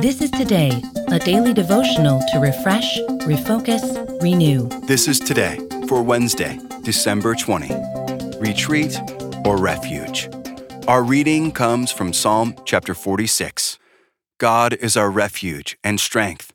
This 0.00 0.22
is 0.22 0.30
Today, 0.30 0.82
a 1.08 1.18
daily 1.18 1.52
devotional 1.52 2.22
to 2.32 2.38
refresh, 2.38 2.98
refocus, 3.26 4.22
renew. 4.22 4.66
This 4.86 5.06
is 5.06 5.18
today 5.18 5.58
for 5.86 6.02
Wednesday, 6.02 6.58
December 6.82 7.34
20. 7.34 7.68
Retreat 8.38 8.98
or 9.44 9.58
refuge. 9.58 10.30
Our 10.88 11.02
reading 11.02 11.52
comes 11.52 11.92
from 11.92 12.14
Psalm 12.14 12.54
chapter 12.64 12.94
46. 12.94 13.78
God 14.38 14.72
is 14.72 14.96
our 14.96 15.10
refuge 15.10 15.76
and 15.84 16.00
strength, 16.00 16.54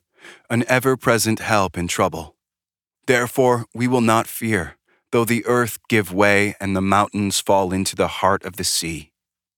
an 0.50 0.64
ever 0.66 0.96
present 0.96 1.38
help 1.38 1.78
in 1.78 1.86
trouble. 1.86 2.34
Therefore, 3.06 3.66
we 3.72 3.86
will 3.86 4.00
not 4.00 4.26
fear, 4.26 4.76
though 5.12 5.24
the 5.24 5.46
earth 5.46 5.78
give 5.88 6.12
way 6.12 6.56
and 6.58 6.74
the 6.74 6.82
mountains 6.82 7.38
fall 7.38 7.72
into 7.72 7.94
the 7.94 8.08
heart 8.08 8.44
of 8.44 8.56
the 8.56 8.64
sea 8.64 9.12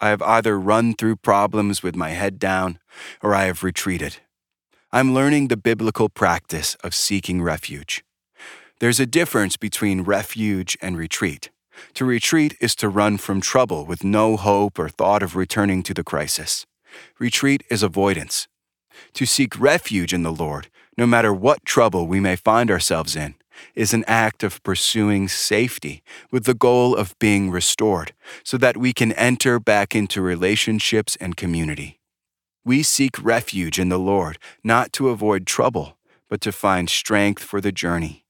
I 0.00 0.10
have 0.10 0.22
either 0.22 0.58
run 0.58 0.94
through 0.94 1.16
problems 1.16 1.82
with 1.82 1.96
my 1.96 2.10
head 2.10 2.38
down 2.38 2.78
or 3.22 3.34
I 3.34 3.44
have 3.44 3.64
retreated. 3.64 4.18
I'm 4.92 5.12
learning 5.12 5.48
the 5.48 5.56
biblical 5.56 6.08
practice 6.08 6.74
of 6.76 6.94
seeking 6.94 7.42
refuge. 7.42 8.04
There's 8.80 9.00
a 9.00 9.06
difference 9.06 9.56
between 9.56 10.02
refuge 10.02 10.78
and 10.80 10.96
retreat. 10.96 11.50
To 11.94 12.04
retreat 12.04 12.56
is 12.60 12.74
to 12.76 12.88
run 12.88 13.18
from 13.18 13.40
trouble 13.40 13.84
with 13.84 14.04
no 14.04 14.36
hope 14.36 14.78
or 14.78 14.88
thought 14.88 15.22
of 15.22 15.36
returning 15.36 15.82
to 15.84 15.94
the 15.94 16.04
crisis. 16.04 16.64
Retreat 17.18 17.62
is 17.70 17.82
avoidance. 17.82 18.48
To 19.14 19.26
seek 19.26 19.58
refuge 19.60 20.12
in 20.12 20.22
the 20.22 20.32
Lord, 20.32 20.68
no 20.96 21.06
matter 21.06 21.32
what 21.32 21.64
trouble 21.64 22.06
we 22.06 22.20
may 22.20 22.36
find 22.36 22.70
ourselves 22.70 23.14
in, 23.14 23.34
is 23.74 23.94
an 23.94 24.04
act 24.06 24.42
of 24.42 24.62
pursuing 24.62 25.28
safety 25.28 26.02
with 26.30 26.44
the 26.44 26.54
goal 26.54 26.94
of 26.94 27.18
being 27.18 27.50
restored 27.50 28.12
so 28.44 28.56
that 28.58 28.76
we 28.76 28.92
can 28.92 29.12
enter 29.12 29.58
back 29.58 29.94
into 29.94 30.20
relationships 30.20 31.16
and 31.20 31.36
community. 31.36 32.00
We 32.64 32.82
seek 32.82 33.22
refuge 33.24 33.78
in 33.78 33.88
the 33.88 33.98
Lord 33.98 34.38
not 34.62 34.92
to 34.94 35.08
avoid 35.08 35.46
trouble, 35.46 35.96
but 36.28 36.40
to 36.42 36.52
find 36.52 36.90
strength 36.90 37.42
for 37.42 37.60
the 37.60 37.72
journey. 37.72 38.26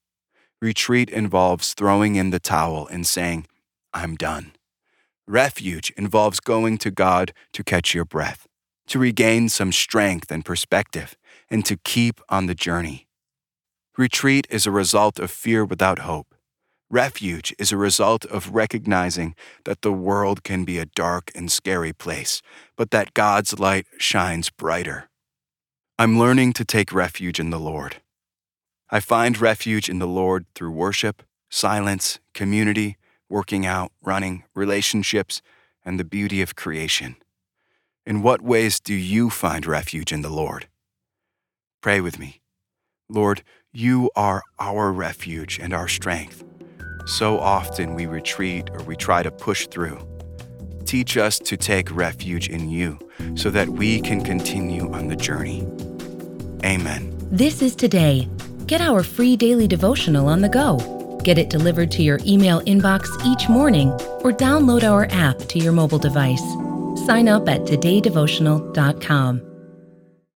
Retreat 0.60 1.10
involves 1.10 1.74
throwing 1.74 2.14
in 2.14 2.30
the 2.30 2.38
towel 2.38 2.86
and 2.86 3.06
saying, 3.06 3.46
I'm 3.92 4.14
done. 4.14 4.52
Refuge 5.26 5.90
involves 5.96 6.40
going 6.40 6.78
to 6.78 6.90
God 6.90 7.32
to 7.52 7.64
catch 7.64 7.94
your 7.94 8.04
breath, 8.04 8.46
to 8.86 8.98
regain 8.98 9.48
some 9.48 9.72
strength 9.72 10.30
and 10.30 10.44
perspective, 10.44 11.16
and 11.50 11.64
to 11.66 11.76
keep 11.76 12.20
on 12.28 12.46
the 12.46 12.54
journey. 12.54 13.07
Retreat 13.98 14.46
is 14.48 14.64
a 14.64 14.70
result 14.70 15.18
of 15.18 15.28
fear 15.28 15.64
without 15.64 15.98
hope. 15.98 16.32
Refuge 16.88 17.52
is 17.58 17.72
a 17.72 17.76
result 17.76 18.24
of 18.26 18.54
recognizing 18.54 19.34
that 19.64 19.82
the 19.82 19.92
world 19.92 20.44
can 20.44 20.64
be 20.64 20.78
a 20.78 20.86
dark 20.86 21.32
and 21.34 21.50
scary 21.50 21.92
place, 21.92 22.40
but 22.76 22.92
that 22.92 23.12
God's 23.12 23.58
light 23.58 23.86
shines 23.98 24.50
brighter. 24.50 25.08
I'm 25.98 26.16
learning 26.16 26.52
to 26.52 26.64
take 26.64 26.92
refuge 26.92 27.40
in 27.40 27.50
the 27.50 27.58
Lord. 27.58 27.96
I 28.88 29.00
find 29.00 29.40
refuge 29.40 29.88
in 29.88 29.98
the 29.98 30.06
Lord 30.06 30.46
through 30.54 30.70
worship, 30.70 31.24
silence, 31.50 32.20
community, 32.34 32.98
working 33.28 33.66
out, 33.66 33.90
running, 34.00 34.44
relationships, 34.54 35.42
and 35.84 35.98
the 35.98 36.04
beauty 36.04 36.40
of 36.40 36.54
creation. 36.54 37.16
In 38.06 38.22
what 38.22 38.42
ways 38.42 38.78
do 38.78 38.94
you 38.94 39.28
find 39.28 39.66
refuge 39.66 40.12
in 40.12 40.22
the 40.22 40.30
Lord? 40.30 40.68
Pray 41.82 42.00
with 42.00 42.16
me. 42.16 42.40
Lord, 43.08 43.42
you 43.72 44.10
are 44.16 44.42
our 44.58 44.92
refuge 44.92 45.58
and 45.58 45.72
our 45.72 45.88
strength. 45.88 46.44
So 47.06 47.38
often 47.38 47.94
we 47.94 48.06
retreat 48.06 48.68
or 48.70 48.82
we 48.82 48.96
try 48.96 49.22
to 49.22 49.30
push 49.30 49.66
through. 49.66 49.98
Teach 50.84 51.16
us 51.16 51.38
to 51.40 51.56
take 51.56 51.94
refuge 51.94 52.48
in 52.48 52.70
you 52.70 52.98
so 53.34 53.50
that 53.50 53.68
we 53.68 54.00
can 54.00 54.22
continue 54.22 54.92
on 54.92 55.08
the 55.08 55.16
journey. 55.16 55.66
Amen. 56.64 57.14
This 57.30 57.62
is 57.62 57.76
Today. 57.76 58.28
Get 58.66 58.80
our 58.80 59.02
free 59.02 59.36
daily 59.36 59.66
devotional 59.66 60.28
on 60.28 60.40
the 60.40 60.48
go. 60.48 61.18
Get 61.22 61.38
it 61.38 61.50
delivered 61.50 61.90
to 61.92 62.02
your 62.02 62.18
email 62.26 62.60
inbox 62.62 63.08
each 63.24 63.48
morning 63.48 63.90
or 64.22 64.32
download 64.32 64.82
our 64.82 65.06
app 65.10 65.38
to 65.48 65.58
your 65.58 65.72
mobile 65.72 65.98
device. 65.98 66.42
Sign 67.06 67.28
up 67.28 67.48
at 67.48 67.62
todaydevotional.com. 67.62 69.47